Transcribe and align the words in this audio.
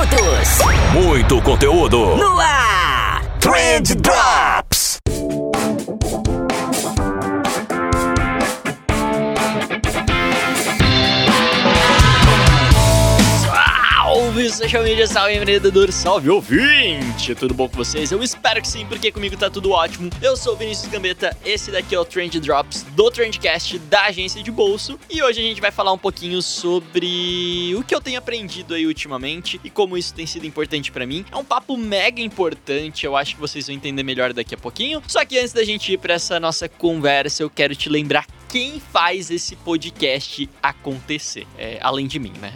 minutos. 0.00 0.58
Muito 0.92 1.42
conteúdo. 1.42 2.16
No 2.16 2.38
ar. 2.40 3.22
Trend 3.38 3.96
Drops. 14.40 14.50
Salve, 14.50 14.50
social 14.50 14.82
media, 14.82 15.06
salve 15.06 15.34
empreendedor, 15.34 15.92
salve 15.92 16.30
ouvinte! 16.30 17.34
Tudo 17.34 17.52
bom 17.52 17.68
com 17.68 17.76
vocês? 17.76 18.10
Eu 18.10 18.22
espero 18.22 18.60
que 18.62 18.68
sim, 18.68 18.86
porque 18.86 19.12
comigo 19.12 19.36
tá 19.36 19.50
tudo 19.50 19.70
ótimo. 19.70 20.08
Eu 20.22 20.36
sou 20.36 20.54
o 20.54 20.56
Vinícius 20.56 20.90
Gambetta, 20.90 21.36
esse 21.44 21.70
daqui 21.70 21.94
é 21.94 21.98
o 21.98 22.04
Trend 22.04 22.40
Drops 22.40 22.84
do 22.94 23.10
Trendcast 23.10 23.78
da 23.80 24.06
agência 24.06 24.42
de 24.42 24.50
bolso. 24.50 24.98
E 25.10 25.22
hoje 25.22 25.40
a 25.40 25.42
gente 25.42 25.60
vai 25.60 25.70
falar 25.70 25.92
um 25.92 25.98
pouquinho 25.98 26.40
sobre 26.40 27.74
o 27.76 27.82
que 27.82 27.94
eu 27.94 28.00
tenho 28.00 28.18
aprendido 28.18 28.74
aí 28.74 28.86
ultimamente 28.86 29.60
e 29.62 29.68
como 29.68 29.98
isso 29.98 30.14
tem 30.14 30.26
sido 30.26 30.46
importante 30.46 30.90
pra 30.90 31.06
mim. 31.06 31.24
É 31.30 31.36
um 31.36 31.44
papo 31.44 31.76
mega 31.76 32.22
importante, 32.22 33.04
eu 33.04 33.16
acho 33.16 33.34
que 33.34 33.40
vocês 33.40 33.66
vão 33.66 33.76
entender 33.76 34.02
melhor 34.02 34.32
daqui 34.32 34.54
a 34.54 34.58
pouquinho. 34.58 35.02
Só 35.06 35.24
que 35.24 35.38
antes 35.38 35.52
da 35.52 35.64
gente 35.64 35.92
ir 35.92 35.98
pra 35.98 36.14
essa 36.14 36.40
nossa 36.40 36.68
conversa, 36.68 37.42
eu 37.42 37.50
quero 37.50 37.74
te 37.74 37.88
lembrar 37.88 38.26
quem 38.50 38.80
faz 38.80 39.30
esse 39.30 39.54
podcast 39.56 40.48
acontecer. 40.62 41.46
É, 41.56 41.78
além 41.80 42.06
de 42.06 42.18
mim, 42.18 42.32
né? 42.40 42.52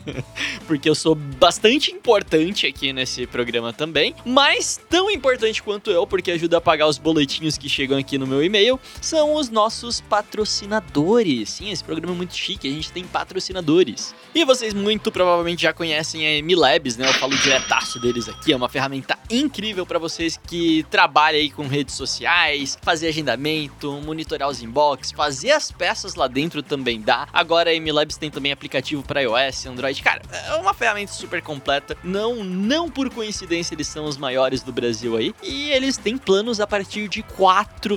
Porque 0.66 0.88
eu 0.88 0.94
sou 0.94 1.14
bastante 1.14 1.90
importante 1.90 2.66
aqui 2.66 2.92
nesse 2.92 3.26
programa 3.26 3.72
também, 3.72 4.14
mas 4.24 4.80
tão 4.88 5.10
importante 5.10 5.62
quanto 5.62 5.90
eu, 5.90 6.06
porque 6.06 6.30
ajuda 6.30 6.58
a 6.58 6.60
pagar 6.60 6.86
os 6.86 6.98
boletinhos 6.98 7.56
que 7.56 7.68
chegam 7.68 7.98
aqui 7.98 8.18
no 8.18 8.26
meu 8.26 8.42
e-mail, 8.44 8.78
são 9.00 9.34
os 9.34 9.48
nossos 9.48 10.00
patrocinadores. 10.00 11.50
Sim, 11.50 11.70
esse 11.70 11.82
programa 11.82 12.14
é 12.14 12.16
muito 12.16 12.34
chique, 12.36 12.68
a 12.68 12.70
gente 12.70 12.92
tem 12.92 13.04
patrocinadores. 13.04 14.14
E 14.34 14.44
vocês 14.44 14.74
muito 14.74 15.10
provavelmente 15.10 15.62
já 15.62 15.72
conhecem 15.72 16.26
a 16.26 16.34
Emilabs, 16.34 16.96
né? 16.96 17.08
Eu 17.08 17.14
falo 17.14 17.36
diretaço 17.38 17.98
deles 18.00 18.28
aqui, 18.28 18.52
é 18.52 18.56
uma 18.56 18.68
ferramenta 18.68 19.18
incrível 19.32 19.86
para 19.86 19.98
vocês 19.98 20.38
que 20.46 20.84
trabalham 20.90 21.40
aí 21.40 21.50
com 21.50 21.66
redes 21.66 21.94
sociais, 21.94 22.78
fazer 22.82 23.08
agendamento, 23.08 23.90
monitorar 24.04 24.48
os 24.48 24.62
inbox, 24.62 25.12
fazer 25.12 25.52
as 25.52 25.70
peças 25.70 26.14
lá 26.14 26.28
dentro 26.28 26.62
também 26.62 27.00
dá. 27.00 27.28
Agora 27.32 27.70
a 27.70 27.74
MLabs 27.74 28.16
tem 28.16 28.30
também 28.30 28.52
aplicativo 28.52 29.02
para 29.02 29.22
iOS, 29.22 29.66
Android. 29.66 30.02
Cara, 30.02 30.22
é 30.30 30.54
uma 30.56 30.74
ferramenta 30.74 31.12
super 31.12 31.40
completa. 31.42 31.96
Não, 32.02 32.44
não 32.44 32.90
por 32.90 33.10
coincidência 33.10 33.74
eles 33.74 33.88
são 33.88 34.04
os 34.04 34.16
maiores 34.16 34.62
do 34.62 34.72
Brasil 34.72 35.16
aí. 35.16 35.34
E 35.42 35.70
eles 35.70 35.96
têm 35.96 36.18
planos 36.18 36.60
a 36.60 36.66
partir 36.66 37.08
de 37.08 37.20
R$ 37.20 37.26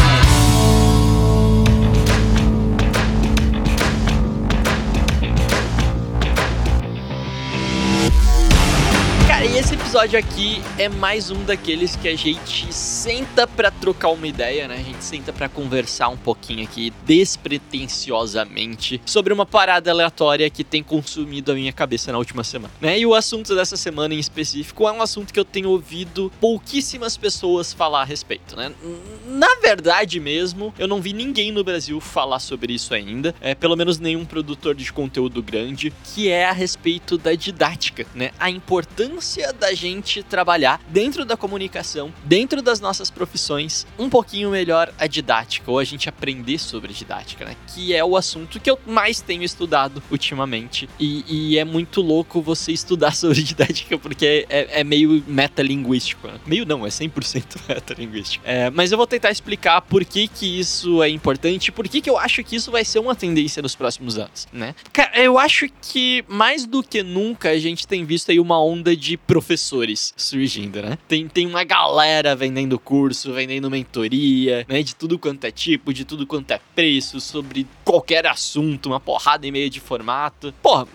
e 0.00 0.03
episódio 9.94 10.18
aqui 10.18 10.60
é 10.76 10.88
mais 10.88 11.30
um 11.30 11.44
daqueles 11.44 11.94
que 11.94 12.08
a 12.08 12.16
gente 12.16 12.72
senta 12.74 13.46
para 13.46 13.70
trocar 13.70 14.08
uma 14.08 14.26
ideia, 14.26 14.66
né? 14.66 14.74
A 14.74 14.82
gente 14.82 15.04
senta 15.04 15.32
para 15.32 15.48
conversar 15.48 16.08
um 16.08 16.16
pouquinho 16.16 16.64
aqui 16.64 16.92
despretensiosamente 17.06 19.00
sobre 19.06 19.32
uma 19.32 19.46
parada 19.46 19.92
aleatória 19.92 20.50
que 20.50 20.64
tem 20.64 20.82
consumido 20.82 21.52
a 21.52 21.54
minha 21.54 21.72
cabeça 21.72 22.10
na 22.10 22.18
última 22.18 22.42
semana, 22.42 22.74
né? 22.80 22.98
E 22.98 23.06
o 23.06 23.14
assunto 23.14 23.54
dessa 23.54 23.76
semana 23.76 24.12
em 24.14 24.18
específico 24.18 24.88
é 24.88 24.90
um 24.90 25.00
assunto 25.00 25.32
que 25.32 25.38
eu 25.38 25.44
tenho 25.44 25.70
ouvido 25.70 26.32
pouquíssimas 26.40 27.16
pessoas 27.16 27.72
falar 27.72 28.00
a 28.00 28.04
respeito, 28.04 28.56
né? 28.56 28.72
Na 29.24 29.60
verdade 29.62 30.18
mesmo, 30.18 30.74
eu 30.76 30.88
não 30.88 31.00
vi 31.00 31.12
ninguém 31.12 31.52
no 31.52 31.62
Brasil 31.62 32.00
falar 32.00 32.40
sobre 32.40 32.72
isso 32.72 32.94
ainda, 32.94 33.32
é 33.40 33.54
pelo 33.54 33.76
menos 33.76 34.00
nenhum 34.00 34.24
produtor 34.24 34.74
de 34.74 34.92
conteúdo 34.92 35.40
grande, 35.40 35.92
que 36.02 36.28
é 36.28 36.46
a 36.46 36.52
respeito 36.52 37.16
da 37.16 37.32
didática, 37.32 38.04
né? 38.12 38.32
A 38.40 38.50
importância 38.50 39.52
da 39.52 39.72
gente 39.84 40.22
trabalhar 40.22 40.80
dentro 40.88 41.26
da 41.26 41.36
comunicação, 41.36 42.12
dentro 42.24 42.62
das 42.62 42.80
nossas 42.80 43.10
profissões, 43.10 43.86
um 43.98 44.08
pouquinho 44.08 44.50
melhor 44.50 44.92
a 44.98 45.06
didática, 45.06 45.70
ou 45.70 45.78
a 45.78 45.84
gente 45.84 46.08
aprender 46.08 46.58
sobre 46.58 46.92
didática, 46.92 47.44
né? 47.44 47.54
Que 47.74 47.94
é 47.94 48.02
o 48.02 48.16
assunto 48.16 48.58
que 48.58 48.70
eu 48.70 48.78
mais 48.86 49.20
tenho 49.20 49.42
estudado 49.42 50.02
ultimamente. 50.10 50.88
E, 50.98 51.24
e 51.28 51.58
é 51.58 51.64
muito 51.64 52.00
louco 52.00 52.40
você 52.40 52.72
estudar 52.72 53.12
sobre 53.16 53.42
didática, 53.42 53.98
porque 53.98 54.46
é, 54.48 54.80
é 54.80 54.84
meio 54.84 55.22
metalinguístico. 55.26 56.26
Né? 56.28 56.34
Meio 56.46 56.64
não, 56.64 56.86
é 56.86 56.88
100% 56.88 57.60
metalinguístico. 57.68 58.42
É, 58.46 58.70
mas 58.70 58.90
eu 58.90 58.96
vou 58.96 59.06
tentar 59.06 59.30
explicar 59.30 59.82
por 59.82 60.02
que, 60.04 60.26
que 60.26 60.58
isso 60.58 61.02
é 61.02 61.10
importante, 61.10 61.70
por 61.70 61.86
que, 61.86 62.00
que 62.00 62.08
eu 62.08 62.16
acho 62.16 62.42
que 62.42 62.56
isso 62.56 62.70
vai 62.70 62.84
ser 62.84 63.00
uma 63.00 63.14
tendência 63.14 63.62
nos 63.62 63.74
próximos 63.74 64.16
anos, 64.16 64.48
né? 64.50 64.74
Cara, 64.92 65.20
eu 65.20 65.38
acho 65.38 65.66
que 65.82 66.24
mais 66.26 66.64
do 66.64 66.82
que 66.82 67.02
nunca 67.02 67.50
a 67.50 67.58
gente 67.58 67.86
tem 67.86 68.04
visto 68.04 68.30
aí 68.30 68.40
uma 68.40 68.62
onda 68.62 68.96
de 68.96 69.16
professores 69.74 70.14
surgindo, 70.16 70.80
né? 70.80 70.96
Tem, 71.08 71.26
tem 71.26 71.46
uma 71.46 71.64
galera 71.64 72.36
vendendo 72.36 72.78
curso, 72.78 73.32
vendendo 73.32 73.70
mentoria, 73.70 74.64
né? 74.68 74.82
De 74.82 74.94
tudo 74.94 75.18
quanto 75.18 75.44
é 75.44 75.50
tipo, 75.50 75.92
de 75.92 76.04
tudo 76.04 76.26
quanto 76.26 76.50
é 76.52 76.60
preço, 76.74 77.20
sobre 77.20 77.66
qualquer 77.84 78.26
assunto, 78.26 78.86
uma 78.86 79.00
porrada 79.00 79.46
e 79.46 79.50
meia 79.50 79.68
de 79.68 79.80
formato. 79.80 80.54
Porra, 80.62 80.86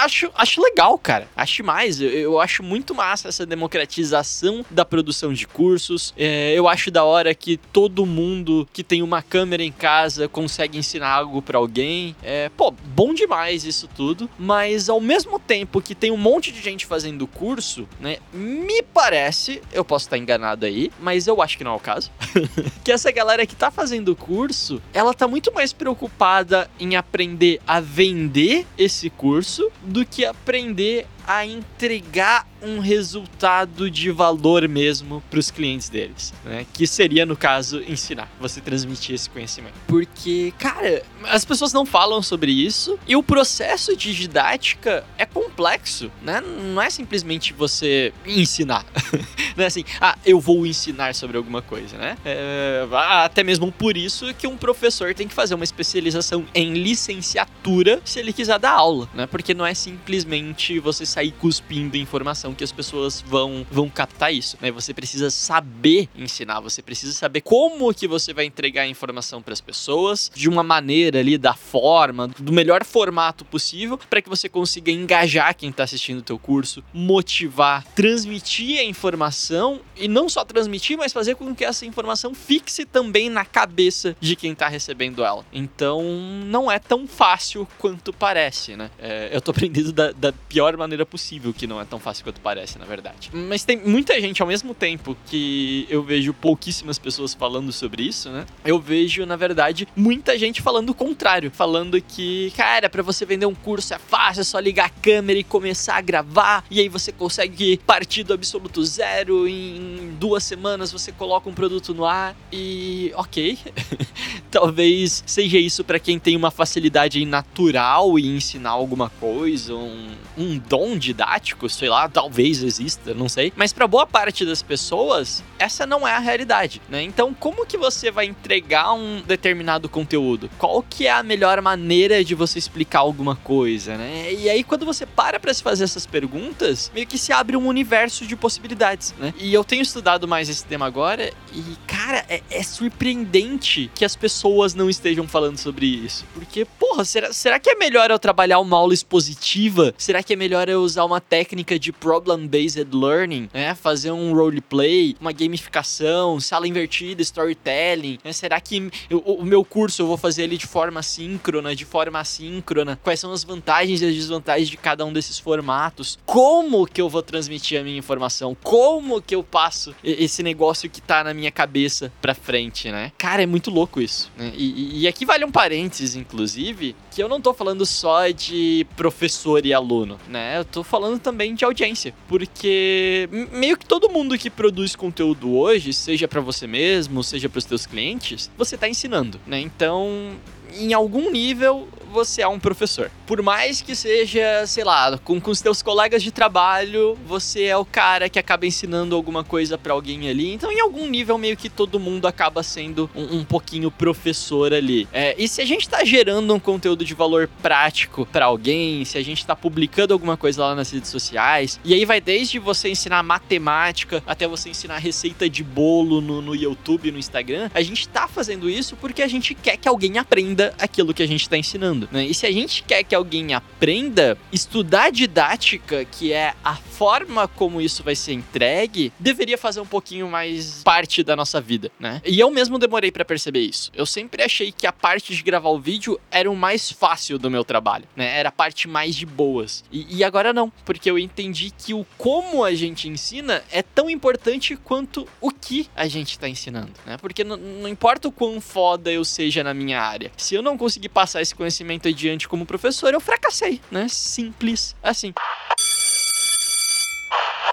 acho, 0.00 0.30
acho 0.34 0.62
legal, 0.62 0.96
cara. 0.98 1.28
Acho 1.36 1.64
mais. 1.64 2.00
Eu, 2.00 2.10
eu 2.10 2.40
acho 2.40 2.62
muito 2.62 2.94
massa 2.94 3.28
essa 3.28 3.44
democratização 3.44 4.64
da 4.70 4.84
produção 4.84 5.32
de 5.32 5.46
cursos. 5.46 6.14
É, 6.16 6.52
eu 6.54 6.68
acho 6.68 6.90
da 6.90 7.04
hora 7.04 7.34
que 7.34 7.56
todo 7.56 8.06
mundo 8.06 8.68
que 8.72 8.84
tem 8.84 9.02
uma 9.02 9.22
câmera 9.22 9.62
em 9.62 9.72
casa 9.72 10.28
consegue 10.28 10.78
ensinar 10.78 11.10
algo 11.10 11.42
para 11.42 11.58
alguém. 11.58 12.14
É, 12.22 12.48
pô, 12.50 12.70
bom 12.70 13.12
demais 13.12 13.64
isso 13.64 13.88
tudo. 13.88 14.30
Mas 14.38 14.88
ao 14.88 15.00
mesmo 15.00 15.38
tempo 15.38 15.80
que 15.80 15.94
tem 15.94 16.10
um 16.10 16.16
monte 16.16 16.52
de 16.52 16.60
gente 16.60 16.86
fazendo 16.86 17.26
curso, 17.26 17.88
né? 18.00 18.18
Me 18.32 18.82
parece, 18.82 19.62
eu 19.72 19.84
posso 19.84 20.06
estar 20.06 20.18
enganado 20.18 20.66
aí, 20.66 20.90
mas 21.00 21.26
eu 21.26 21.40
acho 21.40 21.56
que 21.56 21.64
não 21.64 21.72
é 21.72 21.76
o 21.76 21.80
caso. 21.80 22.10
que 22.84 22.92
essa 22.92 23.10
galera 23.10 23.46
que 23.46 23.56
tá 23.56 23.70
fazendo 23.70 24.10
o 24.10 24.16
curso, 24.16 24.82
ela 24.92 25.14
tá 25.14 25.26
muito 25.26 25.52
mais 25.52 25.72
preocupada 25.72 26.70
em 26.78 26.94
aprender 26.94 27.60
a 27.66 27.80
vender 27.80 28.66
esse 28.76 29.08
curso 29.08 29.70
do 29.82 30.04
que 30.04 30.24
aprender 30.24 31.06
a 31.28 31.44
entregar 31.44 32.48
um 32.62 32.80
resultado 32.80 33.90
de 33.90 34.10
valor 34.10 34.66
mesmo 34.66 35.22
para 35.30 35.38
os 35.38 35.50
clientes 35.50 35.88
deles, 35.88 36.32
né? 36.44 36.66
Que 36.72 36.86
seria 36.86 37.24
no 37.24 37.36
caso 37.36 37.82
ensinar, 37.82 38.28
você 38.40 38.60
transmitir 38.60 39.14
esse 39.14 39.28
conhecimento. 39.28 39.74
Porque, 39.86 40.52
cara, 40.58 41.02
as 41.24 41.44
pessoas 41.44 41.72
não 41.72 41.86
falam 41.86 42.22
sobre 42.22 42.50
isso 42.50 42.98
e 43.06 43.14
o 43.14 43.22
processo 43.22 43.96
de 43.96 44.14
didática 44.14 45.04
é 45.16 45.26
complexo, 45.26 46.10
né? 46.22 46.40
Não 46.40 46.80
é 46.80 46.90
simplesmente 46.90 47.52
você 47.52 48.12
ensinar, 48.26 48.84
não 49.56 49.64
é 49.64 49.66
assim, 49.66 49.84
ah, 50.00 50.16
eu 50.24 50.40
vou 50.40 50.66
ensinar 50.66 51.14
sobre 51.14 51.36
alguma 51.36 51.62
coisa, 51.62 51.96
né? 51.96 52.16
É, 52.24 52.86
até 52.92 53.44
mesmo 53.44 53.70
por 53.70 53.96
isso 53.96 54.32
que 54.34 54.46
um 54.46 54.56
professor 54.56 55.14
tem 55.14 55.28
que 55.28 55.34
fazer 55.34 55.54
uma 55.54 55.64
especialização 55.64 56.46
em 56.54 56.72
licenciatura 56.72 58.00
se 58.04 58.18
ele 58.18 58.32
quiser 58.32 58.58
dar 58.58 58.72
aula, 58.72 59.08
né? 59.14 59.26
Porque 59.26 59.54
não 59.54 59.66
é 59.66 59.74
simplesmente 59.74 60.78
você 60.78 61.04
sair 61.18 61.32
cuspindo 61.32 61.96
informação 61.96 62.54
que 62.54 62.62
as 62.62 62.70
pessoas 62.70 63.20
vão, 63.26 63.66
vão 63.72 63.88
captar 63.88 64.32
isso, 64.32 64.56
né? 64.60 64.70
Você 64.70 64.94
precisa 64.94 65.30
saber 65.30 66.08
ensinar, 66.16 66.60
você 66.60 66.80
precisa 66.80 67.12
saber 67.12 67.40
como 67.40 67.92
que 67.92 68.06
você 68.06 68.32
vai 68.32 68.44
entregar 68.44 68.82
a 68.82 68.86
informação 68.86 69.42
para 69.42 69.52
as 69.52 69.60
pessoas 69.60 70.30
de 70.32 70.48
uma 70.48 70.62
maneira 70.62 71.18
ali, 71.18 71.36
da 71.36 71.54
forma, 71.54 72.28
do 72.38 72.52
melhor 72.52 72.84
formato 72.84 73.44
possível, 73.44 73.98
para 74.08 74.22
que 74.22 74.28
você 74.28 74.48
consiga 74.48 74.92
engajar 74.92 75.56
quem 75.56 75.70
está 75.70 75.82
assistindo 75.82 76.18
o 76.18 76.22
teu 76.22 76.38
curso, 76.38 76.84
motivar, 76.94 77.84
transmitir 77.96 78.78
a 78.78 78.84
informação 78.84 79.80
e 79.96 80.06
não 80.06 80.28
só 80.28 80.44
transmitir, 80.44 80.96
mas 80.96 81.12
fazer 81.12 81.34
com 81.34 81.52
que 81.52 81.64
essa 81.64 81.84
informação 81.84 82.32
fixe 82.32 82.84
também 82.84 83.28
na 83.28 83.44
cabeça 83.44 84.16
de 84.20 84.36
quem 84.36 84.52
está 84.52 84.68
recebendo 84.68 85.24
ela. 85.24 85.44
Então, 85.52 86.00
não 86.46 86.70
é 86.70 86.78
tão 86.78 87.08
fácil 87.08 87.66
quanto 87.76 88.12
parece, 88.12 88.76
né? 88.76 88.88
É, 89.00 89.30
eu 89.32 89.40
tô 89.40 89.50
aprendendo 89.58 89.92
da, 89.92 90.12
da 90.12 90.32
pior 90.32 90.76
maneira 90.76 91.07
possível, 91.08 91.52
que 91.52 91.66
não 91.66 91.80
é 91.80 91.84
tão 91.84 91.98
fácil 91.98 92.24
quanto 92.24 92.40
parece, 92.40 92.78
na 92.78 92.84
verdade. 92.84 93.30
Mas 93.32 93.64
tem 93.64 93.76
muita 93.76 94.20
gente 94.20 94.40
ao 94.42 94.48
mesmo 94.48 94.74
tempo 94.74 95.16
que 95.26 95.86
eu 95.88 96.02
vejo 96.02 96.32
pouquíssimas 96.32 96.98
pessoas 96.98 97.34
falando 97.34 97.72
sobre 97.72 98.02
isso, 98.02 98.30
né? 98.30 98.46
Eu 98.64 98.78
vejo, 98.78 99.24
na 99.26 99.36
verdade, 99.36 99.88
muita 99.96 100.38
gente 100.38 100.62
falando 100.62 100.90
o 100.90 100.94
contrário, 100.94 101.50
falando 101.50 102.00
que, 102.00 102.52
cara, 102.56 102.88
para 102.88 103.02
você 103.02 103.24
vender 103.24 103.46
um 103.46 103.54
curso 103.54 103.94
é 103.94 103.98
fácil, 103.98 104.42
é 104.42 104.44
só 104.44 104.58
ligar 104.58 104.86
a 104.86 104.90
câmera 104.90 105.38
e 105.38 105.44
começar 105.44 105.96
a 105.96 106.00
gravar, 106.00 106.64
e 106.70 106.80
aí 106.80 106.88
você 106.88 107.10
consegue 107.10 107.78
partir 107.86 108.22
do 108.22 108.34
absoluto 108.34 108.84
zero 108.84 109.48
em 109.48 110.14
duas 110.18 110.44
semanas 110.44 110.92
você 110.92 111.12
coloca 111.12 111.48
um 111.48 111.54
produto 111.54 111.94
no 111.94 112.04
ar 112.04 112.36
e 112.52 113.12
ok, 113.14 113.58
talvez 114.50 115.22
seja 115.26 115.58
isso 115.58 115.84
para 115.84 115.98
quem 115.98 116.18
tem 116.18 116.36
uma 116.36 116.50
facilidade 116.50 117.24
natural 117.24 118.18
em 118.18 118.36
ensinar 118.36 118.70
alguma 118.70 119.10
coisa, 119.10 119.74
um, 119.74 120.08
um 120.38 120.58
dom 120.58 120.96
didático, 120.96 121.68
sei 121.68 121.88
lá, 121.88 122.08
talvez 122.08 122.62
exista, 122.62 123.12
não 123.12 123.28
sei. 123.28 123.52
Mas 123.56 123.72
para 123.72 123.86
boa 123.86 124.06
parte 124.06 124.44
das 124.44 124.62
pessoas, 124.62 125.42
essa 125.58 125.84
não 125.84 126.06
é 126.06 126.12
a 126.12 126.18
realidade, 126.18 126.80
né? 126.88 127.02
Então, 127.02 127.34
como 127.34 127.66
que 127.66 127.76
você 127.76 128.10
vai 128.10 128.26
entregar 128.26 128.92
um 128.92 129.20
determinado 129.22 129.88
conteúdo? 129.88 130.48
Qual 130.58 130.82
que 130.82 131.06
é 131.06 131.10
a 131.10 131.22
melhor 131.22 131.60
maneira 131.60 132.24
de 132.24 132.34
você 132.34 132.58
explicar 132.58 133.00
alguma 133.00 133.36
coisa, 133.36 133.96
né? 133.96 134.32
E 134.32 134.48
aí 134.48 134.62
quando 134.62 134.86
você 134.86 135.04
para 135.04 135.40
para 135.40 135.52
se 135.52 135.62
fazer 135.62 135.84
essas 135.84 136.06
perguntas, 136.06 136.90
meio 136.94 137.06
que 137.06 137.18
se 137.18 137.32
abre 137.32 137.56
um 137.56 137.66
universo 137.66 138.26
de 138.26 138.36
possibilidades, 138.36 139.14
né? 139.18 139.34
E 139.38 139.52
eu 139.52 139.64
tenho 139.64 139.82
estudado 139.82 140.28
mais 140.28 140.48
esse 140.48 140.64
tema 140.64 140.86
agora 140.86 141.32
e, 141.52 141.62
cara, 141.86 142.24
é, 142.28 142.42
é 142.50 142.62
surpreendente 142.62 143.90
que 143.94 144.04
as 144.04 144.14
pessoas 144.14 144.74
não 144.74 144.88
estejam 144.88 145.26
falando 145.26 145.58
sobre 145.58 145.86
isso. 145.86 146.24
Porque, 146.34 146.64
porra, 146.64 147.04
será, 147.04 147.32
será 147.32 147.58
que 147.58 147.70
é 147.70 147.74
melhor 147.74 148.10
eu 148.10 148.18
trabalhar 148.18 148.60
uma 148.60 148.76
aula 148.76 148.94
expositiva? 148.94 149.94
Será 149.96 150.22
é 150.32 150.36
melhor 150.36 150.68
eu 150.68 150.80
usar 150.80 151.04
uma 151.04 151.20
técnica 151.20 151.78
de 151.78 151.92
problem-based 151.92 152.88
learning, 152.92 153.48
né? 153.52 153.74
Fazer 153.74 154.10
um 154.10 154.32
roleplay, 154.34 155.16
uma 155.20 155.32
gamificação, 155.32 156.40
sala 156.40 156.66
invertida, 156.66 157.22
storytelling, 157.22 158.18
né? 158.24 158.32
Será 158.32 158.60
que 158.60 158.90
eu, 159.08 159.18
o 159.18 159.44
meu 159.44 159.64
curso 159.64 160.02
eu 160.02 160.06
vou 160.06 160.16
fazer 160.16 160.44
ele 160.44 160.56
de 160.56 160.66
forma 160.66 161.02
síncrona, 161.02 161.74
de 161.74 161.84
forma 161.84 162.18
assíncrona? 162.18 162.98
Quais 163.02 163.20
são 163.20 163.32
as 163.32 163.44
vantagens 163.44 164.02
e 164.02 164.06
as 164.06 164.14
desvantagens 164.14 164.68
de 164.68 164.76
cada 164.76 165.04
um 165.04 165.12
desses 165.12 165.38
formatos? 165.38 166.18
Como 166.24 166.86
que 166.86 167.00
eu 167.00 167.08
vou 167.08 167.22
transmitir 167.22 167.80
a 167.80 167.84
minha 167.84 167.98
informação? 167.98 168.56
Como 168.62 169.20
que 169.20 169.34
eu 169.34 169.42
passo 169.42 169.94
esse 170.02 170.42
negócio 170.42 170.88
que 170.90 171.00
tá 171.00 171.24
na 171.24 171.34
minha 171.34 171.50
cabeça 171.50 172.12
pra 172.20 172.34
frente, 172.34 172.90
né? 172.90 173.12
Cara, 173.18 173.42
é 173.42 173.46
muito 173.46 173.70
louco 173.70 174.00
isso. 174.00 174.30
Né? 174.36 174.52
E, 174.56 175.00
e 175.02 175.08
aqui 175.08 175.24
vale 175.24 175.44
um 175.44 175.50
parênteses, 175.50 176.16
inclusive, 176.16 176.94
que 177.10 177.22
eu 177.22 177.28
não 177.28 177.40
tô 177.40 177.52
falando 177.52 177.84
só 177.86 178.28
de 178.28 178.86
professor 178.96 179.64
e 179.64 179.72
aluno, 179.72 180.17
né? 180.26 180.58
Eu 180.58 180.64
tô 180.64 180.82
falando 180.82 181.18
também 181.18 181.54
de 181.54 181.64
audiência, 181.64 182.14
porque 182.26 183.28
meio 183.52 183.76
que 183.76 183.86
todo 183.86 184.08
mundo 184.08 184.38
que 184.38 184.50
produz 184.50 184.96
conteúdo 184.96 185.54
hoje, 185.56 185.92
seja 185.92 186.26
para 186.26 186.40
você 186.40 186.66
mesmo, 186.66 187.22
seja 187.22 187.48
para 187.48 187.58
os 187.58 187.64
teus 187.64 187.86
clientes, 187.86 188.50
você 188.56 188.76
tá 188.76 188.88
ensinando, 188.88 189.40
né? 189.46 189.60
Então, 189.60 190.32
em 190.74 190.92
algum 190.92 191.30
nível 191.30 191.88
você 192.08 192.42
é 192.42 192.48
um 192.48 192.58
professor. 192.58 193.10
Por 193.26 193.42
mais 193.42 193.80
que 193.80 193.94
seja, 193.94 194.66
sei 194.66 194.84
lá, 194.84 195.18
com, 195.18 195.40
com 195.40 195.50
os 195.50 195.60
teus 195.60 195.82
colegas 195.82 196.22
de 196.22 196.30
trabalho, 196.30 197.18
você 197.26 197.64
é 197.64 197.76
o 197.76 197.84
cara 197.84 198.28
que 198.28 198.38
acaba 198.38 198.66
ensinando 198.66 199.14
alguma 199.14 199.44
coisa 199.44 199.76
para 199.76 199.92
alguém 199.92 200.28
ali. 200.28 200.52
Então, 200.52 200.72
em 200.72 200.80
algum 200.80 201.06
nível, 201.06 201.38
meio 201.38 201.56
que 201.56 201.68
todo 201.68 202.00
mundo 202.00 202.26
acaba 202.26 202.62
sendo 202.62 203.08
um, 203.14 203.38
um 203.38 203.44
pouquinho 203.44 203.90
professor 203.90 204.72
ali. 204.72 205.08
É, 205.12 205.34
e 205.38 205.48
se 205.48 205.60
a 205.60 205.66
gente 205.66 205.88
tá 205.88 206.04
gerando 206.04 206.52
um 206.54 206.60
conteúdo 206.60 207.04
de 207.04 207.14
valor 207.14 207.48
prático 207.62 208.26
para 208.26 208.46
alguém, 208.46 209.04
se 209.04 209.18
a 209.18 209.22
gente 209.22 209.44
tá 209.44 209.54
publicando 209.54 210.12
alguma 210.12 210.36
coisa 210.36 210.62
lá 210.64 210.74
nas 210.74 210.90
redes 210.90 211.10
sociais, 211.10 211.78
e 211.84 211.94
aí 211.94 212.04
vai 212.04 212.20
desde 212.20 212.58
você 212.58 212.88
ensinar 212.88 213.22
matemática 213.22 214.22
até 214.26 214.46
você 214.46 214.70
ensinar 214.70 214.98
receita 214.98 215.48
de 215.48 215.62
bolo 215.62 216.20
no, 216.20 216.40
no 216.40 216.54
YouTube, 216.54 217.10
no 217.10 217.18
Instagram, 217.18 217.70
a 217.74 217.82
gente 217.82 218.08
tá 218.08 218.28
fazendo 218.28 218.68
isso 218.68 218.96
porque 218.96 219.22
a 219.22 219.28
gente 219.28 219.54
quer 219.54 219.76
que 219.76 219.88
alguém 219.88 220.18
aprenda 220.18 220.74
aquilo 220.78 221.14
que 221.14 221.22
a 221.22 221.26
gente 221.26 221.48
tá 221.48 221.56
ensinando. 221.56 221.97
Né? 222.12 222.26
E 222.26 222.34
se 222.34 222.46
a 222.46 222.52
gente 222.52 222.82
quer 222.82 223.02
que 223.02 223.14
alguém 223.14 223.54
aprenda, 223.54 224.36
estudar 224.52 225.10
didática, 225.10 226.04
que 226.04 226.32
é 226.32 226.54
a 226.62 226.76
forma 226.76 227.48
como 227.48 227.80
isso 227.80 228.02
vai 228.02 228.14
ser 228.14 228.32
entregue, 228.32 229.12
deveria 229.18 229.56
fazer 229.56 229.80
um 229.80 229.86
pouquinho 229.86 230.28
mais 230.28 230.82
parte 230.82 231.22
da 231.22 231.34
nossa 231.34 231.60
vida, 231.60 231.90
né? 231.98 232.20
E 232.24 232.38
eu 232.38 232.50
mesmo 232.50 232.78
demorei 232.78 233.10
para 233.10 233.24
perceber 233.24 233.60
isso. 233.60 233.90
Eu 233.94 234.04
sempre 234.04 234.42
achei 234.42 234.72
que 234.72 234.86
a 234.86 234.92
parte 234.92 235.34
de 235.34 235.42
gravar 235.42 235.70
o 235.70 235.78
vídeo 235.78 236.20
era 236.30 236.50
o 236.50 236.56
mais 236.56 236.90
fácil 236.90 237.38
do 237.38 237.50
meu 237.50 237.64
trabalho, 237.64 238.04
né? 238.16 238.38
Era 238.38 238.48
a 238.48 238.52
parte 238.52 238.88
mais 238.88 239.14
de 239.14 239.24
boas. 239.24 239.84
E, 239.92 240.18
e 240.18 240.24
agora 240.24 240.52
não, 240.52 240.72
porque 240.84 241.10
eu 241.10 241.18
entendi 241.18 241.70
que 241.70 241.94
o 241.94 242.04
como 242.16 242.64
a 242.64 242.74
gente 242.74 243.08
ensina 243.08 243.62
é 243.70 243.82
tão 243.82 244.10
importante 244.10 244.76
quanto 244.76 245.26
o 245.40 245.50
que 245.50 245.88
a 245.94 246.06
gente 246.08 246.30
está 246.30 246.48
ensinando, 246.48 246.92
né? 247.06 247.16
Porque 247.18 247.44
não 247.44 247.88
importa 247.88 248.28
o 248.28 248.32
quão 248.32 248.60
foda 248.60 249.10
eu 249.10 249.24
seja 249.24 249.62
na 249.62 249.72
minha 249.72 250.00
área, 250.00 250.32
se 250.36 250.54
eu 250.54 250.62
não 250.62 250.76
conseguir 250.76 251.08
passar 251.08 251.40
esse 251.40 251.54
conhecimento 251.54 251.87
adiante 252.08 252.48
como 252.48 252.66
professor, 252.66 253.14
eu 253.14 253.20
fracassei, 253.20 253.80
né? 253.90 254.06
Simples 254.08 254.94
assim. 255.02 255.32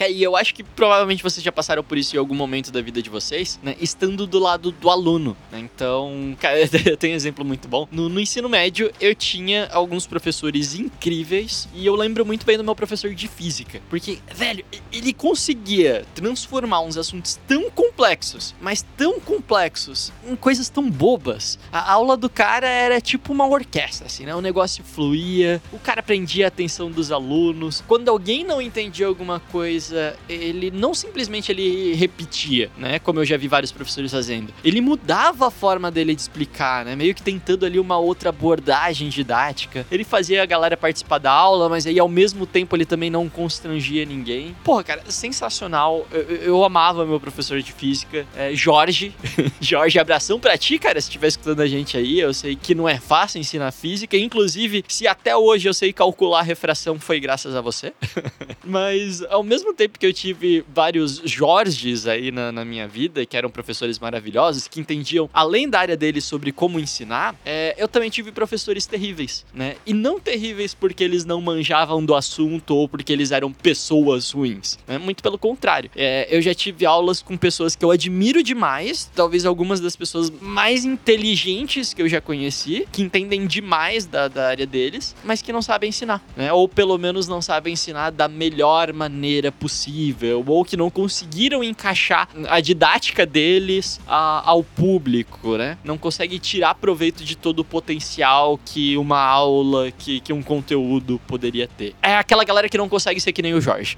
E 0.10 0.22
eu 0.22 0.36
acho 0.36 0.54
que 0.54 0.64
provavelmente 0.64 1.24
vocês 1.24 1.44
já 1.44 1.52
passaram 1.52 1.84
por 1.84 1.98
isso 1.98 2.16
em 2.16 2.20
algum 2.20 2.36
momento 2.36 2.72
da 2.72 2.82
vida 2.82 3.02
de 3.02 3.10
vocês, 3.10 3.60
né? 3.64 3.76
Estando 3.80 4.28
do 4.28 4.40
lado 4.40 4.72
do 4.72 4.90
aluno, 4.90 5.36
né? 5.52 5.60
Então, 5.60 6.36
cara, 6.40 6.58
eu 6.86 6.98
tenho 6.98 7.14
um 7.14 7.16
exemplo 7.16 7.46
muito 7.46 7.68
bom. 7.68 7.88
No, 7.92 8.10
no, 8.10 8.20
ensino 8.20 8.50
médio, 8.50 8.92
eu 9.00 9.16
tinha 9.16 9.70
alguns 9.72 10.06
professores 10.06 10.76
incríveis 10.76 11.68
e 11.74 11.86
eu 11.86 11.96
lembro 11.96 12.26
muito 12.26 12.46
bem 12.46 12.58
do 12.58 12.64
meu 12.64 12.76
professor 12.76 13.14
de 13.14 13.28
física. 13.28 13.82
Porque, 13.90 14.20
velho, 14.34 14.66
ele 14.92 15.14
conseguia 15.14 16.06
transformar 16.14 16.82
uns 16.82 16.98
assuntos 16.98 17.40
tão 17.48 17.70
complexos, 17.70 18.54
mas 18.60 18.86
tão 18.98 19.20
complexos, 19.20 20.12
em 20.28 20.36
coisas 20.36 20.70
tão 20.70 20.90
bobas. 20.90 21.58
A 21.72 21.92
aula 21.94 22.18
do 22.18 22.30
cara 22.30 22.68
era 22.68 23.00
tipo 23.00 23.32
uma 23.32 23.48
orquestra, 23.48 24.08
assim, 24.08 24.26
né? 24.26 24.36
O 24.36 24.42
negócio 24.42 24.84
fluía, 24.84 25.62
o 25.72 25.80
cara 25.80 26.04
prendia 26.04 26.46
a 26.46 26.48
atenção 26.48 26.92
dos 26.92 27.12
alunos. 27.12 27.84
Quando 27.88 28.10
alguém 28.10 28.44
não 28.44 28.62
entendia 28.62 29.08
alguma 29.08 29.40
coisa, 29.40 29.85
coisa, 29.86 30.16
ele 30.28 30.72
não 30.72 30.94
simplesmente 30.94 31.52
ele 31.52 31.94
repetia, 31.94 32.70
né? 32.78 33.00
Como 33.00 33.20
eu 33.20 33.26
já 33.26 33.38
vi 33.38 33.48
vários 33.48 33.72
professores 33.72 34.12
fazendo. 34.12 34.54
Ele 34.64 34.82
mudava 34.82 35.48
a 35.48 35.52
forma 35.52 35.92
dele 35.92 36.16
de 36.16 36.22
explicar, 36.22 36.86
né? 36.86 36.96
Meio 36.96 37.14
que 37.14 37.22
tentando 37.22 37.66
ali 37.66 37.80
uma 37.80 37.98
outra 37.98 38.30
abordagem 38.30 39.10
didática. 39.10 39.86
Ele 39.92 40.04
fazia 40.04 40.42
a 40.42 40.46
galera 40.46 40.76
participar 40.76 41.20
da 41.20 41.32
aula, 41.32 41.70
mas 41.70 41.86
aí 41.86 42.00
ao 42.00 42.08
mesmo 42.08 42.46
tempo 42.46 42.76
ele 42.76 42.86
também 42.86 43.10
não 43.10 43.30
constrangia 43.30 44.06
ninguém. 44.06 44.56
Porra, 44.64 44.84
cara, 44.84 45.04
sensacional. 45.10 46.08
Eu, 46.12 46.22
eu 46.22 46.64
amava 46.64 47.06
meu 47.06 47.20
professor 47.20 47.62
de 47.62 47.72
física, 47.72 48.26
é, 48.36 48.54
Jorge. 48.56 49.14
Jorge, 49.60 50.00
abração 50.00 50.40
pra 50.40 50.58
ti, 50.58 50.80
cara, 50.80 51.00
se 51.00 51.08
estiver 51.08 51.28
escutando 51.28 51.62
a 51.62 51.68
gente 51.68 51.98
aí. 51.98 52.20
Eu 52.20 52.34
sei 52.34 52.56
que 52.56 52.74
não 52.74 52.88
é 52.88 53.00
fácil 53.00 53.40
ensinar 53.40 53.72
física. 53.72 54.18
Inclusive, 54.18 54.84
se 54.88 55.08
até 55.08 55.36
hoje 55.36 55.68
eu 55.68 55.74
sei 55.74 55.94
calcular 55.94 56.40
a 56.40 56.44
refração, 56.44 57.00
foi 57.00 57.20
graças 57.20 57.56
a 57.56 57.62
você. 57.62 57.94
mas 58.64 59.22
ao 59.36 59.44
mesmo 59.44 59.74
tempo 59.76 60.00
que 60.00 60.06
eu 60.06 60.14
tive 60.14 60.66
vários 60.74 61.22
Jorges 61.24 62.08
aí 62.08 62.32
na, 62.32 62.52
na, 62.52 62.66
minha 62.66 62.88
vida, 62.88 63.26
que 63.26 63.38
eram 63.38 63.50
professores 63.50 64.00
maravilhosos, 64.00 64.68
que 64.68 64.80
entendiam, 64.80 65.30
além 65.34 65.70
da 65.70 65.80
área 65.80 65.96
deles, 65.98 66.24
sobre 66.24 66.52
como 66.52 66.80
ensinar, 66.80 67.36
é, 67.46 67.76
eu 67.78 67.88
também 67.88 68.10
tive 68.10 68.32
professores 68.32 68.86
terríveis, 68.88 69.46
né? 69.54 69.76
E 69.86 69.94
não 69.94 70.20
terríveis 70.20 70.74
porque 70.74 71.04
eles 71.04 71.26
não 71.26 71.40
manjavam 71.42 72.04
do 72.04 72.16
assunto 72.16 72.76
ou 72.76 72.90
porque 72.90 73.14
eles 73.14 73.32
eram 73.32 73.52
pessoas 73.52 74.32
ruins, 74.32 74.80
né? 74.88 74.98
Muito 74.98 75.22
pelo 75.22 75.38
contrário. 75.38 75.92
É, 75.96 76.28
eu 76.36 76.42
já 76.42 76.54
tive 76.54 76.86
aulas 76.86 77.22
com 77.22 77.38
pessoas 77.38 77.76
que 77.76 77.84
eu 77.84 77.92
admiro 77.92 78.42
demais, 78.42 79.10
talvez 79.14 79.46
algumas 79.46 79.80
das 79.80 79.96
pessoas 79.96 80.32
mais 80.42 80.86
inteligentes 80.86 81.94
que 81.94 82.02
eu 82.02 82.08
já 82.08 82.22
conheci, 82.22 82.88
que 82.92 83.02
entendem 83.02 83.46
demais 83.46 84.06
da, 84.06 84.28
da 84.28 84.48
área 84.48 84.66
deles, 84.66 85.16
mas 85.24 85.42
que 85.42 85.52
não 85.54 85.62
sabem 85.62 85.90
ensinar, 85.90 86.26
né? 86.36 86.52
Ou 86.52 86.68
pelo 86.68 86.98
menos 86.98 87.28
não 87.28 87.42
sabem 87.42 87.74
ensinar 87.74 88.10
da 88.10 88.28
melhor 88.28 88.94
maneira 88.94 89.52
possível 89.52 89.65
possível, 89.66 90.44
ou 90.46 90.64
que 90.64 90.78
não 90.78 90.92
conseguiram 90.92 91.64
encaixar 91.64 92.30
a 92.48 92.62
didática 92.62 93.26
deles 93.26 94.00
a, 94.08 94.48
ao 94.48 94.64
público, 94.64 95.58
né? 95.58 95.76
Não 95.84 95.98
consegue 95.98 96.38
tirar 96.38 96.76
proveito 96.76 97.24
de 97.24 97.36
todo 97.36 97.62
o 97.62 97.66
potencial 97.66 98.60
que 98.64 98.96
uma 98.96 99.20
aula, 99.20 99.90
que, 99.90 100.20
que 100.20 100.32
um 100.32 100.44
conteúdo 100.44 101.20
poderia 101.28 101.68
ter. 101.68 101.96
É 102.00 102.16
aquela 102.16 102.44
galera 102.44 102.70
que 102.70 102.78
não 102.78 102.88
consegue 102.88 103.20
ser 103.20 103.34
que 103.34 103.42
nem 103.42 103.56
o 103.56 103.60
Jorge. 103.62 103.98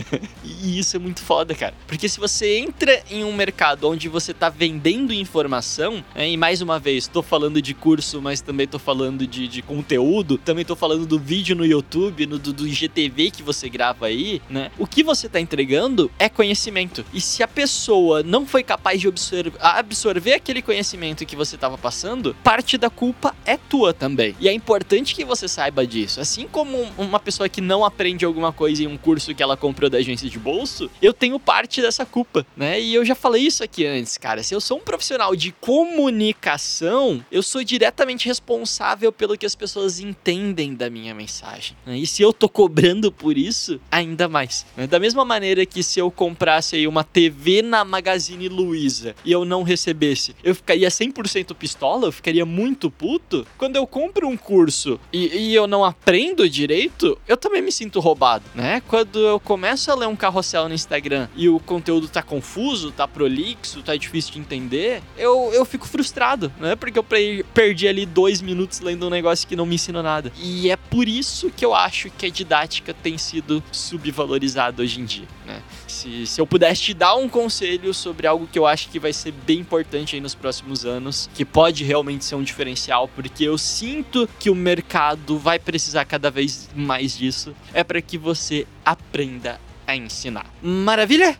e 0.44 0.78
isso 0.78 0.96
é 0.96 0.98
muito 0.98 1.22
foda, 1.22 1.54
cara. 1.54 1.72
Porque 1.86 2.10
se 2.10 2.20
você 2.20 2.58
entra 2.58 3.02
em 3.10 3.24
um 3.24 3.32
mercado 3.32 3.88
onde 3.88 4.06
você 4.10 4.34
tá 4.34 4.50
vendendo 4.50 5.14
informação, 5.14 6.04
né? 6.14 6.28
e 6.28 6.36
mais 6.36 6.60
uma 6.60 6.78
vez, 6.78 7.06
tô 7.06 7.22
falando 7.22 7.62
de 7.62 7.72
curso, 7.72 8.20
mas 8.20 8.42
também 8.42 8.66
tô 8.66 8.78
falando 8.78 9.26
de, 9.26 9.48
de 9.48 9.62
conteúdo, 9.62 10.36
também 10.36 10.64
tô 10.64 10.76
falando 10.76 11.06
do 11.06 11.18
vídeo 11.18 11.56
no 11.56 11.64
YouTube, 11.64 12.26
no, 12.26 12.38
do, 12.38 12.52
do 12.52 12.68
IGTV 12.68 13.30
que 13.30 13.42
você 13.42 13.66
grava 13.70 14.04
aí, 14.04 14.42
né? 14.50 14.70
O 14.78 14.86
que 14.86 15.05
você 15.06 15.28
tá 15.28 15.40
entregando 15.40 16.10
é 16.18 16.28
conhecimento. 16.28 17.04
E 17.14 17.20
se 17.20 17.42
a 17.42 17.48
pessoa 17.48 18.22
não 18.22 18.44
foi 18.44 18.62
capaz 18.62 19.00
de 19.00 19.08
absorver, 19.08 19.52
absorver 19.60 20.34
aquele 20.34 20.60
conhecimento 20.60 21.24
que 21.24 21.36
você 21.36 21.54
estava 21.54 21.78
passando, 21.78 22.36
parte 22.44 22.76
da 22.76 22.90
culpa 22.90 23.34
é 23.46 23.56
tua 23.56 23.94
também. 23.94 24.34
E 24.38 24.48
é 24.48 24.52
importante 24.52 25.14
que 25.14 25.24
você 25.24 25.48
saiba 25.48 25.86
disso. 25.86 26.20
Assim 26.20 26.46
como 26.46 26.82
uma 26.98 27.20
pessoa 27.20 27.48
que 27.48 27.60
não 27.60 27.84
aprende 27.84 28.24
alguma 28.24 28.52
coisa 28.52 28.82
em 28.82 28.86
um 28.86 28.98
curso 28.98 29.34
que 29.34 29.42
ela 29.42 29.56
comprou 29.56 29.88
da 29.88 29.98
agência 29.98 30.28
de 30.28 30.38
bolso, 30.38 30.90
eu 31.00 31.12
tenho 31.12 31.38
parte 31.38 31.80
dessa 31.80 32.04
culpa, 32.04 32.44
né? 32.56 32.80
E 32.80 32.94
eu 32.94 33.04
já 33.04 33.14
falei 33.14 33.46
isso 33.46 33.62
aqui 33.62 33.86
antes, 33.86 34.18
cara. 34.18 34.42
Se 34.42 34.54
eu 34.54 34.60
sou 34.60 34.78
um 34.78 34.80
profissional 34.80 35.36
de 35.36 35.52
comunicação, 35.52 37.24
eu 37.30 37.42
sou 37.42 37.62
diretamente 37.62 38.26
responsável 38.26 39.12
pelo 39.12 39.38
que 39.38 39.46
as 39.46 39.54
pessoas 39.54 40.00
entendem 40.00 40.74
da 40.74 40.90
minha 40.90 41.14
mensagem. 41.14 41.76
Né? 41.86 41.98
E 41.98 42.06
se 42.06 42.22
eu 42.22 42.32
tô 42.32 42.48
cobrando 42.48 43.12
por 43.12 43.38
isso, 43.38 43.80
ainda 43.90 44.28
mais. 44.28 44.66
Né? 44.76 44.86
Da 44.96 45.00
mesma 45.00 45.26
maneira 45.26 45.66
que 45.66 45.82
se 45.82 46.00
eu 46.00 46.10
comprasse 46.10 46.74
aí 46.74 46.88
uma 46.88 47.04
TV 47.04 47.60
na 47.60 47.84
Magazine 47.84 48.48
Luiza 48.48 49.14
e 49.26 49.30
eu 49.30 49.44
não 49.44 49.62
recebesse, 49.62 50.34
eu 50.42 50.54
ficaria 50.54 50.88
100% 50.88 51.54
pistola, 51.54 52.06
eu 52.06 52.12
ficaria 52.12 52.46
muito 52.46 52.90
puto. 52.90 53.46
Quando 53.58 53.76
eu 53.76 53.86
compro 53.86 54.26
um 54.26 54.38
curso 54.38 54.98
e, 55.12 55.50
e, 55.50 55.54
eu 55.54 55.66
não 55.66 55.84
aprendo 55.84 56.48
direito, 56.48 57.18
eu 57.28 57.36
também 57.36 57.60
me 57.60 57.70
sinto 57.70 58.00
roubado, 58.00 58.44
né? 58.54 58.80
Quando 58.88 59.18
eu 59.18 59.38
começo 59.38 59.92
a 59.92 59.94
ler 59.94 60.08
um 60.08 60.16
carrossel 60.16 60.66
no 60.66 60.74
Instagram 60.74 61.28
e 61.36 61.46
o 61.46 61.60
conteúdo 61.60 62.08
tá 62.08 62.22
confuso, 62.22 62.90
tá 62.90 63.06
prolixo, 63.06 63.82
tá 63.82 63.94
difícil 63.94 64.32
de 64.32 64.38
entender, 64.38 65.02
eu, 65.18 65.50
eu 65.52 65.66
fico 65.66 65.86
frustrado, 65.86 66.50
né? 66.58 66.74
Porque 66.74 66.98
eu 66.98 67.04
perdi 67.52 67.86
ali 67.86 68.06
dois 68.06 68.40
minutos 68.40 68.80
lendo 68.80 69.06
um 69.06 69.10
negócio 69.10 69.46
que 69.46 69.54
não 69.54 69.66
me 69.66 69.74
ensina 69.74 70.02
nada. 70.02 70.32
E 70.38 70.70
é 70.70 70.76
por 70.76 71.06
isso 71.06 71.50
que 71.54 71.66
eu 71.66 71.74
acho 71.74 72.08
que 72.08 72.24
a 72.24 72.30
didática 72.30 72.94
tem 72.94 73.18
sido 73.18 73.62
subvalorizada 73.70 74.85
hoje 74.86 75.00
em 75.00 75.04
dia, 75.04 75.26
né? 75.44 75.62
Se, 75.86 76.26
se 76.26 76.40
eu 76.40 76.46
pudesse 76.46 76.80
te 76.80 76.94
dar 76.94 77.16
um 77.16 77.28
conselho 77.28 77.92
sobre 77.92 78.26
algo 78.26 78.46
que 78.46 78.58
eu 78.58 78.66
acho 78.66 78.88
que 78.88 78.98
vai 78.98 79.12
ser 79.12 79.32
bem 79.32 79.58
importante 79.58 80.14
aí 80.14 80.20
nos 80.20 80.34
próximos 80.34 80.84
anos, 80.84 81.28
que 81.34 81.44
pode 81.44 81.84
realmente 81.84 82.24
ser 82.24 82.36
um 82.36 82.42
diferencial, 82.42 83.08
porque 83.08 83.44
eu 83.44 83.58
sinto 83.58 84.28
que 84.38 84.48
o 84.48 84.54
mercado 84.54 85.38
vai 85.38 85.58
precisar 85.58 86.04
cada 86.04 86.30
vez 86.30 86.70
mais 86.74 87.16
disso, 87.16 87.54
é 87.74 87.84
para 87.84 88.00
que 88.00 88.16
você 88.16 88.66
aprenda 88.84 89.60
a 89.86 89.94
ensinar. 89.94 90.46
Maravilha? 90.62 91.36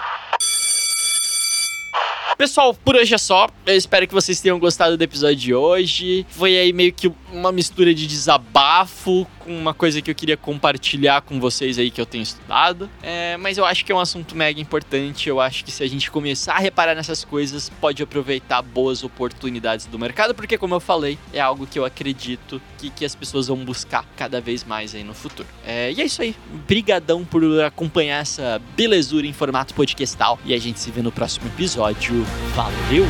Pessoal, 2.37 2.75
por 2.75 2.95
hoje 2.95 3.14
é 3.14 3.19
só. 3.19 3.49
Eu 3.64 3.75
espero 3.75 4.07
que 4.07 4.12
vocês 4.12 4.38
tenham 4.43 4.59
gostado 4.59 4.95
do 4.95 5.02
episódio 5.02 5.37
de 5.37 5.55
hoje. 5.55 6.26
Foi 6.28 6.55
aí 6.55 6.71
meio 6.71 6.93
que 6.93 7.11
uma 7.33 7.50
mistura 7.50 7.95
de 7.95 8.07
desabafo 8.07 9.26
com 9.38 9.57
uma 9.57 9.73
coisa 9.73 10.02
que 10.02 10.11
eu 10.11 10.14
queria 10.14 10.37
compartilhar 10.37 11.23
com 11.23 11.40
vocês 11.40 11.78
aí 11.78 11.90
que 11.90 11.99
eu 11.99 12.05
tenho 12.05 12.23
estudado. 12.23 12.90
É, 13.02 13.38
mas 13.38 13.57
eu 13.57 13.64
acho 13.64 13.87
que 13.87 13.93
é 13.93 13.95
um 13.95 14.00
assunto 14.00 14.37
mega 14.37 14.61
importante. 14.61 15.31
Eu 15.31 15.40
acho 15.40 15.64
que 15.64 15.71
se 15.71 15.83
a 15.83 15.88
gente 15.88 16.11
começar 16.11 16.55
a 16.55 16.59
reparar 16.59 16.95
nessas 16.95 17.25
coisas, 17.25 17.71
pode 17.81 18.02
aproveitar 18.02 18.61
boas 18.61 19.02
oportunidades 19.02 19.87
do 19.87 19.99
mercado, 19.99 20.35
porque 20.35 20.59
como 20.59 20.75
eu 20.75 20.81
falei, 20.81 21.19
é 21.33 21.40
algo 21.40 21.66
que 21.66 21.78
eu 21.78 21.87
acredito 21.87 22.61
que, 22.76 22.90
que 22.90 23.05
as 23.05 23.14
pessoas 23.14 23.47
vão 23.47 23.64
buscar 23.64 24.05
cada 24.14 24.43
vez 24.43 24.62
mais 24.62 24.95
aí 24.95 25.05
no 25.05 25.14
futuro. 25.14 25.49
É, 25.64 25.90
e 25.90 26.02
é 26.02 26.05
isso 26.05 26.21
aí. 26.21 26.37
Brigadão 26.66 27.25
por 27.25 27.43
acompanhar 27.61 28.21
essa 28.21 28.61
belezura 28.76 29.26
em 29.26 29.33
formato 29.33 29.73
podcastal. 29.73 30.38
E 30.45 30.52
a 30.52 30.59
gente 30.59 30.81
se 30.81 30.90
vê 30.90 31.00
no 31.00 31.12
próximo 31.12 31.47
episódio. 31.47 32.25
Valeu! 32.54 33.04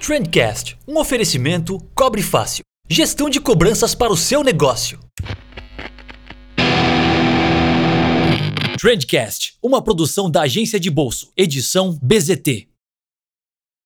Trendcast, 0.00 0.76
um 0.86 0.98
oferecimento 0.98 1.78
Cobre 1.94 2.22
Fácil. 2.22 2.62
Gestão 2.90 3.30
de 3.30 3.40
cobranças 3.40 3.94
para 3.94 4.12
o 4.12 4.16
seu 4.16 4.44
negócio. 4.44 5.00
Trendcast, 8.78 9.56
uma 9.62 9.82
produção 9.82 10.30
da 10.30 10.42
agência 10.42 10.78
de 10.78 10.90
bolso, 10.90 11.32
edição 11.34 11.98
BZT. 12.02 12.68